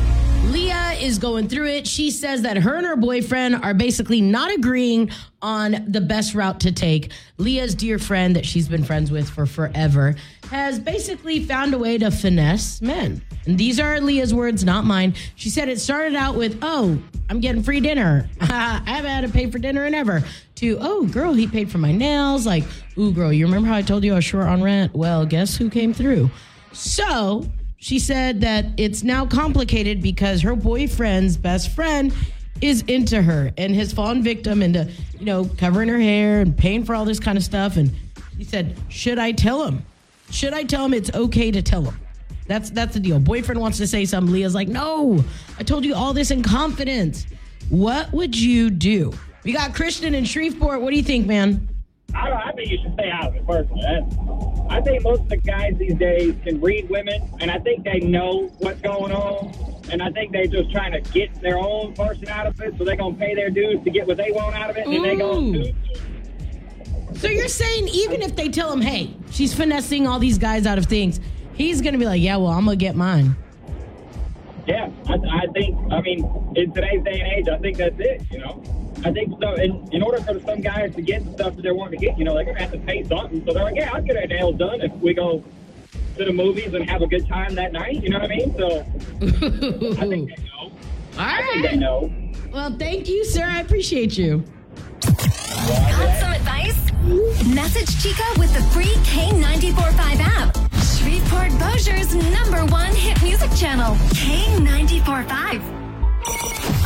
Leah 0.49 0.91
is 1.01 1.19
going 1.19 1.49
through 1.49 1.67
it. 1.67 1.85
She 1.85 2.09
says 2.09 2.43
that 2.43 2.55
her 2.55 2.75
and 2.75 2.85
her 2.85 2.95
boyfriend 2.95 3.55
are 3.55 3.73
basically 3.73 4.21
not 4.21 4.49
agreeing 4.53 5.11
on 5.41 5.83
the 5.87 5.99
best 5.99 6.33
route 6.33 6.61
to 6.61 6.71
take. 6.71 7.11
Leah's 7.37 7.75
dear 7.75 7.99
friend 7.99 8.35
that 8.37 8.45
she's 8.45 8.69
been 8.69 8.85
friends 8.85 9.11
with 9.11 9.29
for 9.29 9.45
forever 9.45 10.15
has 10.51 10.79
basically 10.79 11.43
found 11.43 11.73
a 11.73 11.77
way 11.77 11.97
to 11.97 12.11
finesse 12.11 12.81
men. 12.81 13.21
And 13.45 13.57
these 13.57 13.79
are 13.79 13.99
Leah's 13.99 14.33
words, 14.33 14.63
not 14.63 14.85
mine. 14.85 15.15
She 15.35 15.49
said 15.49 15.67
it 15.67 15.81
started 15.81 16.15
out 16.15 16.35
with, 16.35 16.59
oh, 16.61 16.97
I'm 17.29 17.39
getting 17.39 17.63
free 17.63 17.79
dinner. 17.79 18.29
I 18.41 18.81
haven't 18.85 19.11
had 19.11 19.21
to 19.21 19.29
pay 19.29 19.49
for 19.49 19.59
dinner 19.59 19.85
in 19.85 19.93
ever. 19.93 20.23
To, 20.63 20.77
oh, 20.79 21.05
girl, 21.07 21.33
he 21.33 21.45
paid 21.45 21.69
for 21.69 21.77
my 21.77 21.91
nails. 21.91 22.45
Like, 22.45 22.63
ooh, 22.97 23.11
girl, 23.11 23.33
you 23.33 23.45
remember 23.45 23.67
how 23.67 23.75
I 23.75 23.81
told 23.81 24.01
you 24.05 24.13
I 24.13 24.15
was 24.15 24.23
short 24.23 24.45
on 24.45 24.63
rent? 24.63 24.93
Well, 24.93 25.25
guess 25.25 25.57
who 25.57 25.69
came 25.69 25.93
through? 25.93 26.31
So 26.71 27.45
she 27.75 27.99
said 27.99 28.39
that 28.41 28.67
it's 28.77 29.03
now 29.03 29.25
complicated 29.25 30.01
because 30.01 30.41
her 30.41 30.55
boyfriend's 30.55 31.35
best 31.35 31.75
friend 31.75 32.13
is 32.61 32.81
into 32.83 33.21
her 33.21 33.51
and 33.57 33.75
has 33.75 33.91
fallen 33.91 34.23
victim 34.23 34.63
into, 34.63 34.89
you 35.19 35.25
know, 35.25 35.43
covering 35.57 35.89
her 35.89 35.99
hair 35.99 36.39
and 36.39 36.57
paying 36.57 36.85
for 36.85 36.95
all 36.95 37.03
this 37.03 37.19
kind 37.19 37.37
of 37.37 37.43
stuff. 37.43 37.75
And 37.75 37.91
she 38.37 38.45
said, 38.45 38.77
Should 38.87 39.19
I 39.19 39.33
tell 39.33 39.65
him? 39.65 39.83
Should 40.31 40.53
I 40.53 40.63
tell 40.63 40.85
him 40.85 40.93
it's 40.93 41.13
okay 41.13 41.51
to 41.51 41.61
tell 41.61 41.81
him? 41.81 41.99
That's 42.47 42.69
that's 42.69 42.93
the 42.93 43.01
deal. 43.01 43.19
Boyfriend 43.19 43.59
wants 43.59 43.79
to 43.79 43.87
say 43.87 44.05
something. 44.05 44.31
Leah's 44.31 44.55
like, 44.55 44.69
No, 44.69 45.21
I 45.59 45.63
told 45.63 45.83
you 45.83 45.93
all 45.93 46.13
this 46.13 46.31
in 46.31 46.41
confidence. 46.41 47.25
What 47.67 48.13
would 48.13 48.39
you 48.39 48.69
do? 48.69 49.11
We 49.43 49.51
got 49.53 49.73
Christian 49.75 50.13
in 50.13 50.25
Shreveport. 50.25 50.81
What 50.81 50.91
do 50.91 50.95
you 50.95 51.03
think, 51.03 51.27
man? 51.27 51.67
I, 52.13 52.31
I 52.31 52.51
think 52.53 52.69
you 52.69 52.77
should 52.81 52.93
stay 52.93 53.09
out 53.09 53.27
of 53.27 53.35
it 53.35 53.45
personally. 53.47 53.83
I 54.69 54.79
think 54.81 55.03
most 55.03 55.21
of 55.21 55.29
the 55.29 55.37
guys 55.37 55.73
these 55.77 55.95
days 55.95 56.35
can 56.43 56.61
read 56.61 56.89
women, 56.89 57.21
and 57.39 57.51
I 57.51 57.59
think 57.59 57.83
they 57.83 57.99
know 57.99 58.47
what's 58.59 58.79
going 58.81 59.11
on. 59.11 59.53
And 59.91 60.01
I 60.01 60.09
think 60.11 60.31
they're 60.31 60.47
just 60.47 60.71
trying 60.71 60.91
to 60.93 61.01
get 61.11 61.33
their 61.41 61.57
own 61.57 61.93
person 61.93 62.29
out 62.29 62.47
of 62.47 62.59
it, 62.61 62.75
so 62.77 62.85
they're 62.85 62.95
gonna 62.95 63.15
pay 63.15 63.35
their 63.35 63.49
dues 63.49 63.83
to 63.83 63.89
get 63.89 64.07
what 64.07 64.17
they 64.17 64.31
want 64.31 64.55
out 64.55 64.69
of 64.69 64.77
it, 64.77 64.87
and 64.87 65.03
they 65.03 65.15
go. 65.17 65.39
Ooh. 65.39 65.53
do- 65.63 65.73
So 67.15 67.27
you're 67.27 67.47
saying 67.49 67.89
even 67.89 68.21
if 68.21 68.35
they 68.35 68.47
tell 68.49 68.71
him, 68.71 68.81
hey, 68.81 69.13
she's 69.31 69.53
finessing 69.53 70.07
all 70.07 70.19
these 70.19 70.37
guys 70.37 70.65
out 70.65 70.77
of 70.77 70.85
things, 70.85 71.19
he's 71.53 71.81
gonna 71.81 71.97
be 71.97 72.05
like, 72.05 72.21
yeah, 72.21 72.37
well, 72.37 72.51
I'm 72.51 72.63
gonna 72.65 72.77
get 72.77 72.95
mine. 72.95 73.35
Yeah, 74.67 74.89
I, 75.07 75.13
I 75.15 75.47
think. 75.53 75.77
I 75.91 75.99
mean, 76.01 76.19
in 76.55 76.73
today's 76.73 77.03
day 77.03 77.19
and 77.19 77.33
age, 77.33 77.47
I 77.49 77.57
think 77.57 77.77
that's 77.77 77.99
it. 77.99 78.21
You 78.31 78.39
know, 78.39 78.63
I 79.05 79.11
think 79.11 79.33
so. 79.41 79.53
In, 79.55 79.87
in 79.91 80.01
order 80.01 80.19
for 80.21 80.39
some 80.41 80.61
guys 80.61 80.95
to 80.95 81.01
get 81.01 81.25
the 81.25 81.33
stuff 81.33 81.55
that 81.55 81.61
they're 81.61 81.75
wanting 81.75 81.99
to 81.99 82.05
get, 82.05 82.17
you 82.17 82.23
know, 82.23 82.33
they're 82.35 82.45
gonna 82.45 82.59
have 82.59 82.71
to 82.71 82.77
pay 82.79 83.03
something. 83.03 83.45
So 83.45 83.53
they're 83.53 83.63
like, 83.63 83.75
yeah, 83.75 83.91
I'll 83.93 84.01
get 84.01 84.17
our 84.17 84.27
nails 84.27 84.57
done 84.57 84.81
if 84.81 84.91
we 84.93 85.13
go 85.13 85.43
to 86.17 86.25
the 86.25 86.31
movies 86.31 86.73
and 86.73 86.89
have 86.89 87.01
a 87.01 87.07
good 87.07 87.27
time 87.27 87.55
that 87.55 87.73
night. 87.73 88.01
You 88.03 88.09
know 88.09 88.19
what 88.19 88.31
I 88.31 88.35
mean? 88.35 88.55
So 88.57 88.79
I 90.01 90.07
think 90.07 90.29
they 90.29 90.43
know. 90.43 90.59
All 91.17 91.19
I 91.19 91.41
think 91.51 91.69
they 91.69 91.75
know. 91.77 92.13
Well, 92.51 92.75
thank 92.77 93.09
you, 93.09 93.25
sir. 93.25 93.43
I 93.43 93.59
appreciate 93.59 94.17
you. 94.17 94.43
Got 95.01 96.19
some 96.19 96.33
advice? 96.33 96.91
Message 97.47 98.01
Chica 98.01 98.23
with 98.37 98.53
the 98.53 98.61
free 98.71 98.93
K945 99.05 100.19
app. 100.19 100.55
Shreveport 100.83 101.51
Bossier's 101.59 102.15
number 102.31 102.65
one 102.71 102.93
hit 102.95 103.21
music 103.21 103.51
channel, 103.55 103.95
K945. 104.13 105.82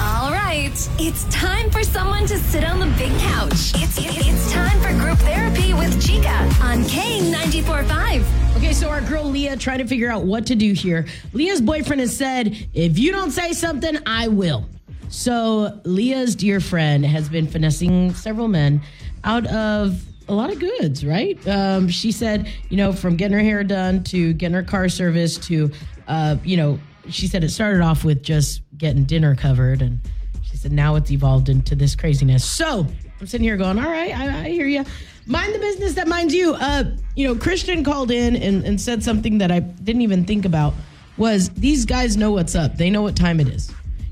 All 0.08 0.32
right, 0.32 0.72
it's 1.00 1.26
time 1.26 1.70
for 1.70 1.84
someone 1.84 2.26
to 2.28 2.38
sit 2.38 2.64
on 2.64 2.80
the 2.80 2.86
big 2.98 3.12
couch. 3.20 3.74
It's 3.76 3.98
it's 4.00 4.54
time 4.54 4.80
for 4.80 4.94
group 5.04 5.18
therapy 5.18 5.74
with 5.74 6.02
Chica 6.02 6.30
on 6.62 6.84
K945. 6.86 8.56
Okay, 8.56 8.72
so 8.72 8.88
our 8.88 9.02
girl 9.02 9.26
Leah 9.26 9.58
trying 9.58 9.80
to 9.80 9.86
figure 9.86 10.10
out 10.10 10.24
what 10.24 10.46
to 10.46 10.56
do 10.56 10.72
here. 10.72 11.06
Leah's 11.34 11.60
boyfriend 11.60 12.00
has 12.00 12.16
said, 12.16 12.70
if 12.74 12.98
you 12.98 13.12
don't 13.12 13.32
say 13.32 13.52
something, 13.52 13.98
I 14.06 14.30
will. 14.30 14.66
So 15.10 15.78
Leah's 15.84 16.36
dear 16.36 16.62
friend 16.62 17.06
has 17.06 17.28
been 17.28 17.46
finessing 17.46 18.14
several 18.14 18.48
men 18.48 18.82
out 19.26 19.46
of 19.48 20.02
a 20.30 20.34
lot 20.34 20.52
of 20.52 20.60
goods, 20.60 21.06
right? 21.06 21.38
Um, 21.46 21.90
she 21.90 22.14
said, 22.14 22.50
you 22.70 22.78
know, 22.78 22.94
from 22.94 23.18
getting 23.18 23.38
her 23.38 23.44
hair 23.44 23.62
done 23.66 24.06
to 24.06 24.32
getting 24.32 24.56
her 24.56 24.64
car 24.64 24.88
serviced 24.88 25.44
to, 25.44 25.70
uh, 26.08 26.38
you 26.46 26.56
know, 26.56 26.80
she 27.10 27.28
said 27.28 27.44
it 27.44 27.50
started 27.50 27.82
off 27.82 28.04
with 28.04 28.24
just 28.24 28.62
getting 28.78 29.04
dinner 29.04 29.36
covered, 29.36 29.82
and 29.82 30.00
she 30.44 30.58
said 30.58 30.72
now 30.72 30.96
it's 30.96 31.12
evolved 31.12 31.50
into 31.50 31.76
this 31.76 31.96
craziness. 31.96 32.46
So 32.46 32.88
I'm 33.20 33.28
sitting 33.28 33.46
here 33.46 33.58
going, 33.58 33.80
all 33.80 33.90
right, 33.90 34.16
I, 34.16 34.46
I 34.46 34.50
hear 34.50 34.68
you. 34.68 34.86
Mind 35.26 35.54
the 35.54 35.60
business 35.60 35.94
that 35.96 36.08
minds 36.08 36.34
you. 36.34 36.54
Uh, 36.54 36.86
you 37.16 37.28
know, 37.28 37.36
Christian 37.36 37.84
called 37.84 38.12
in 38.12 38.36
and, 38.36 38.64
and 38.64 38.80
said 38.80 39.04
something 39.04 39.40
that 39.40 39.52
I 39.52 39.60
didn't 39.60 40.02
even 40.02 40.24
think 40.26 40.46
about 40.46 40.74
was 41.18 41.50
these 41.50 41.86
guys 41.86 42.16
know 42.16 42.32
what's 42.32 42.56
up. 42.56 42.78
They 42.78 42.90
know 42.90 43.02
what 43.02 43.16
time 43.16 43.40
it 43.40 43.48
is. 43.48 43.72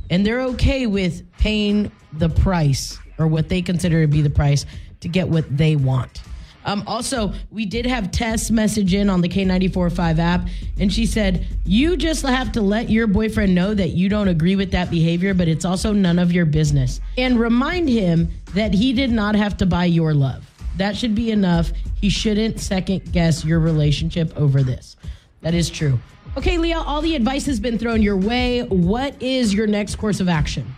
And 0.09 0.25
they're 0.25 0.41
okay 0.41 0.87
with 0.87 1.23
paying 1.37 1.91
the 2.13 2.29
price 2.29 2.99
or 3.17 3.27
what 3.27 3.47
they 3.47 3.61
consider 3.61 4.01
to 4.01 4.07
be 4.07 4.21
the 4.21 4.29
price 4.29 4.65
to 5.01 5.07
get 5.07 5.27
what 5.27 5.45
they 5.55 5.75
want. 5.75 6.21
Um, 6.65 6.83
also, 6.87 7.31
we 7.51 7.65
did 7.65 7.85
have 7.85 8.11
Tess 8.11 8.49
message 8.49 8.93
in 8.93 9.09
on 9.09 9.21
the 9.21 9.29
K945 9.29 10.19
app, 10.19 10.47
and 10.79 10.91
she 10.91 11.05
said, 11.05 11.45
You 11.63 11.95
just 11.95 12.25
have 12.25 12.51
to 12.53 12.61
let 12.61 12.89
your 12.89 13.07
boyfriend 13.07 13.53
know 13.53 13.73
that 13.73 13.89
you 13.89 14.09
don't 14.09 14.27
agree 14.27 14.55
with 14.55 14.71
that 14.71 14.89
behavior, 14.89 15.33
but 15.33 15.47
it's 15.47 15.63
also 15.63 15.93
none 15.93 16.17
of 16.19 16.31
your 16.31 16.45
business. 16.45 16.99
And 17.17 17.39
remind 17.39 17.87
him 17.87 18.31
that 18.53 18.73
he 18.73 18.93
did 18.93 19.11
not 19.11 19.35
have 19.35 19.57
to 19.57 19.65
buy 19.65 19.85
your 19.85 20.13
love. 20.13 20.49
That 20.77 20.97
should 20.97 21.15
be 21.15 21.31
enough. 21.31 21.71
He 22.01 22.09
shouldn't 22.09 22.59
second 22.59 23.11
guess 23.11 23.45
your 23.45 23.59
relationship 23.59 24.35
over 24.35 24.63
this. 24.63 24.97
That 25.41 25.53
is 25.53 25.69
true. 25.69 25.99
Okay, 26.37 26.57
Leah, 26.57 26.79
all 26.79 27.01
the 27.01 27.15
advice 27.15 27.45
has 27.45 27.59
been 27.59 27.77
thrown 27.77 28.01
your 28.01 28.17
way. 28.17 28.63
What 28.63 29.21
is 29.21 29.53
your 29.53 29.67
next 29.67 29.95
course 29.95 30.19
of 30.19 30.27
action? 30.27 30.75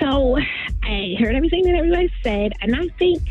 So 0.00 0.38
I 0.84 1.16
heard 1.18 1.34
everything 1.34 1.64
that 1.64 1.74
everybody 1.74 2.12
said, 2.22 2.52
and 2.60 2.76
I 2.76 2.88
think 2.98 3.22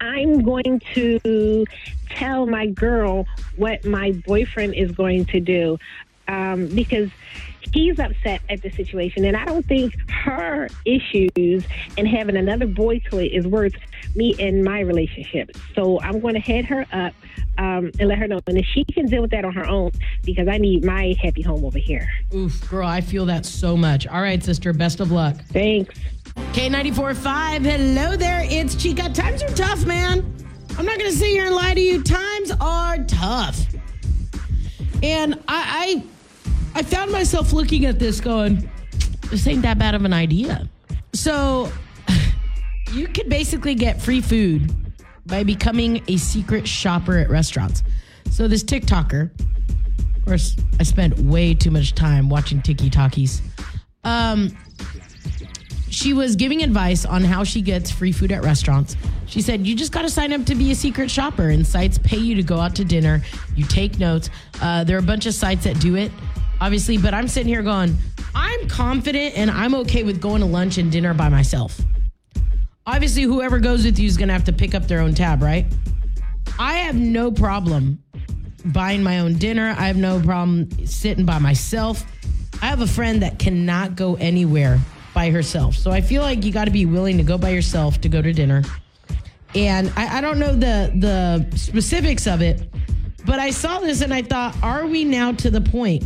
I'm 0.00 0.42
going 0.42 0.80
to 0.94 1.66
tell 2.08 2.46
my 2.46 2.66
girl 2.66 3.26
what 3.56 3.84
my 3.84 4.12
boyfriend 4.26 4.74
is 4.74 4.92
going 4.92 5.26
to 5.26 5.40
do 5.40 5.78
um, 6.28 6.68
because 6.68 7.10
he's 7.72 7.98
upset 7.98 8.40
at 8.48 8.62
the 8.62 8.70
situation, 8.70 9.24
and 9.26 9.36
I 9.36 9.44
don't 9.44 9.66
think 9.66 9.94
her 10.10 10.68
issues 10.86 11.64
and 11.98 12.08
having 12.08 12.36
another 12.36 12.66
boy 12.66 13.00
toy 13.00 13.28
is 13.30 13.46
worth 13.46 13.74
me 14.14 14.34
and 14.38 14.64
my 14.64 14.80
relationship. 14.80 15.50
So 15.74 16.00
I'm 16.00 16.20
going 16.20 16.34
to 16.34 16.40
head 16.40 16.64
her 16.66 16.86
up 16.92 17.14
um, 17.58 17.90
and 17.98 18.08
let 18.08 18.18
her 18.18 18.26
know, 18.26 18.40
and 18.46 18.56
if 18.56 18.66
she 18.66 18.84
can 18.84 19.06
deal 19.06 19.20
with 19.20 19.32
that 19.32 19.44
on 19.44 19.52
her 19.52 19.66
own, 19.66 19.90
because 20.22 20.48
I 20.48 20.56
need 20.56 20.84
my 20.84 21.14
happy 21.20 21.42
home 21.42 21.64
over 21.64 21.78
here. 21.78 22.08
Oof, 22.34 22.68
girl, 22.70 22.88
I 22.88 23.02
feel 23.02 23.26
that 23.26 23.44
so 23.44 23.76
much. 23.76 24.06
All 24.06 24.22
right, 24.22 24.42
sister, 24.42 24.72
best 24.72 25.00
of 25.00 25.10
luck. 25.10 25.36
Thanks. 25.48 25.98
K945, 26.36 27.64
hello 27.64 28.16
there. 28.16 28.46
It's 28.48 28.74
Chica. 28.74 29.08
Times 29.10 29.42
are 29.42 29.48
tough, 29.48 29.84
man. 29.84 30.18
I'm 30.78 30.86
not 30.86 30.98
going 30.98 31.10
to 31.10 31.16
sit 31.16 31.30
here 31.30 31.46
and 31.46 31.54
lie 31.54 31.74
to 31.74 31.80
you. 31.80 32.02
Times 32.02 32.52
are 32.60 32.98
tough. 33.04 33.66
And 35.02 35.34
I, 35.48 36.04
I, 36.74 36.78
I 36.78 36.82
found 36.82 37.10
myself 37.10 37.52
looking 37.52 37.84
at 37.86 37.98
this 37.98 38.20
going, 38.20 38.70
this 39.30 39.46
ain't 39.46 39.62
that 39.62 39.78
bad 39.78 39.94
of 39.94 40.04
an 40.04 40.12
idea. 40.12 40.68
So 41.12 41.70
you 42.92 43.08
could 43.08 43.28
basically 43.28 43.74
get 43.74 44.00
free 44.00 44.20
food 44.20 44.74
by 45.26 45.42
becoming 45.42 46.02
a 46.08 46.16
secret 46.16 46.66
shopper 46.66 47.18
at 47.18 47.30
restaurants. 47.30 47.82
So 48.30 48.48
this 48.48 48.64
TikToker, 48.64 49.30
of 50.16 50.24
course, 50.24 50.56
I 50.78 50.84
spent 50.84 51.18
way 51.18 51.54
too 51.54 51.70
much 51.70 51.94
time 51.94 52.28
watching 52.28 52.62
Tiki 52.62 52.88
Talkies. 52.88 53.42
Um, 54.04 54.56
she 55.92 56.14
was 56.14 56.36
giving 56.36 56.62
advice 56.62 57.04
on 57.04 57.22
how 57.22 57.44
she 57.44 57.60
gets 57.60 57.90
free 57.90 58.12
food 58.12 58.32
at 58.32 58.42
restaurants. 58.42 58.96
She 59.26 59.42
said, 59.42 59.66
You 59.66 59.76
just 59.76 59.92
got 59.92 60.02
to 60.02 60.10
sign 60.10 60.32
up 60.32 60.44
to 60.46 60.54
be 60.54 60.70
a 60.70 60.74
secret 60.74 61.10
shopper, 61.10 61.50
and 61.50 61.66
sites 61.66 61.98
pay 61.98 62.16
you 62.16 62.34
to 62.34 62.42
go 62.42 62.58
out 62.58 62.74
to 62.76 62.84
dinner. 62.84 63.20
You 63.54 63.66
take 63.66 63.98
notes. 63.98 64.30
Uh, 64.62 64.84
there 64.84 64.96
are 64.96 65.00
a 65.00 65.04
bunch 65.04 65.26
of 65.26 65.34
sites 65.34 65.64
that 65.64 65.78
do 65.80 65.96
it, 65.96 66.10
obviously, 66.60 66.96
but 66.96 67.12
I'm 67.12 67.28
sitting 67.28 67.48
here 67.48 67.62
going, 67.62 67.96
I'm 68.34 68.68
confident 68.68 69.36
and 69.36 69.50
I'm 69.50 69.74
okay 69.76 70.02
with 70.02 70.20
going 70.20 70.40
to 70.40 70.46
lunch 70.46 70.78
and 70.78 70.90
dinner 70.90 71.12
by 71.12 71.28
myself. 71.28 71.78
Obviously, 72.86 73.22
whoever 73.22 73.58
goes 73.58 73.84
with 73.84 73.98
you 73.98 74.06
is 74.06 74.16
going 74.16 74.28
to 74.28 74.32
have 74.32 74.44
to 74.44 74.52
pick 74.52 74.74
up 74.74 74.88
their 74.88 75.00
own 75.00 75.14
tab, 75.14 75.42
right? 75.42 75.66
I 76.58 76.78
have 76.78 76.96
no 76.96 77.30
problem 77.30 78.02
buying 78.64 79.02
my 79.02 79.18
own 79.18 79.34
dinner. 79.34 79.74
I 79.78 79.88
have 79.88 79.96
no 79.96 80.20
problem 80.20 80.70
sitting 80.86 81.26
by 81.26 81.38
myself. 81.38 82.02
I 82.62 82.66
have 82.66 82.80
a 82.80 82.86
friend 82.86 83.22
that 83.22 83.38
cannot 83.38 83.94
go 83.94 84.14
anywhere 84.16 84.80
by 85.14 85.30
herself. 85.30 85.74
So 85.74 85.90
I 85.90 86.00
feel 86.00 86.22
like 86.22 86.44
you 86.44 86.52
got 86.52 86.64
to 86.64 86.70
be 86.70 86.86
willing 86.86 87.18
to 87.18 87.22
go 87.24 87.38
by 87.38 87.50
yourself 87.50 88.00
to 88.00 88.08
go 88.08 88.22
to 88.22 88.32
dinner. 88.32 88.62
And 89.54 89.92
I, 89.96 90.18
I 90.18 90.20
don't 90.20 90.38
know 90.38 90.52
the 90.52 90.92
the 90.96 91.56
specifics 91.56 92.26
of 92.26 92.40
it, 92.40 92.70
but 93.26 93.38
I 93.38 93.50
saw 93.50 93.80
this 93.80 94.00
and 94.00 94.12
I 94.12 94.22
thought, 94.22 94.56
are 94.62 94.86
we 94.86 95.04
now 95.04 95.32
to 95.32 95.50
the 95.50 95.60
point 95.60 96.04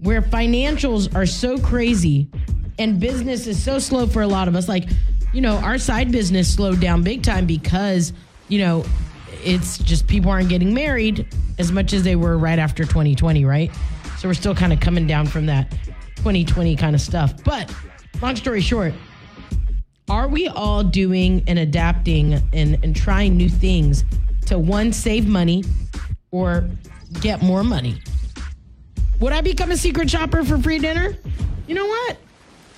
where 0.00 0.20
financials 0.20 1.14
are 1.14 1.26
so 1.26 1.58
crazy 1.58 2.28
and 2.78 3.00
business 3.00 3.46
is 3.46 3.62
so 3.62 3.78
slow 3.78 4.06
for 4.06 4.20
a 4.20 4.26
lot 4.26 4.48
of 4.48 4.56
us? 4.56 4.68
Like, 4.68 4.84
you 5.32 5.40
know, 5.40 5.56
our 5.56 5.78
side 5.78 6.12
business 6.12 6.52
slowed 6.52 6.80
down 6.80 7.02
big 7.02 7.22
time 7.22 7.46
because, 7.46 8.12
you 8.48 8.58
know, 8.58 8.84
it's 9.42 9.78
just 9.78 10.06
people 10.06 10.30
aren't 10.30 10.50
getting 10.50 10.74
married 10.74 11.26
as 11.58 11.72
much 11.72 11.92
as 11.92 12.02
they 12.02 12.16
were 12.16 12.36
right 12.36 12.58
after 12.58 12.84
2020, 12.84 13.44
right? 13.44 13.70
So 14.18 14.28
we're 14.28 14.34
still 14.34 14.54
kind 14.54 14.72
of 14.72 14.80
coming 14.80 15.06
down 15.06 15.26
from 15.26 15.46
that 15.46 15.72
2020 16.24 16.74
kind 16.76 16.94
of 16.94 17.02
stuff. 17.02 17.44
But 17.44 17.70
long 18.22 18.34
story 18.34 18.62
short, 18.62 18.94
are 20.08 20.26
we 20.26 20.48
all 20.48 20.82
doing 20.82 21.44
and 21.46 21.58
adapting 21.58 22.32
and, 22.54 22.82
and 22.82 22.96
trying 22.96 23.36
new 23.36 23.50
things 23.50 24.04
to 24.46 24.58
one, 24.58 24.90
save 24.90 25.28
money 25.28 25.64
or 26.30 26.66
get 27.20 27.42
more 27.42 27.62
money? 27.62 28.00
Would 29.20 29.34
I 29.34 29.42
become 29.42 29.70
a 29.70 29.76
secret 29.76 30.08
shopper 30.08 30.42
for 30.44 30.56
free 30.56 30.78
dinner? 30.78 31.14
You 31.66 31.74
know 31.74 31.86
what? 31.86 32.16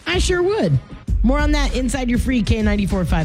I 0.09 0.19
sure 0.19 0.43
would. 0.43 0.77
More 1.23 1.39
on 1.39 1.53
that 1.53 1.77
inside 1.77 2.11
your 2.11 2.19
free 2.19 2.43
K945 2.43 3.13
app. 3.13 3.25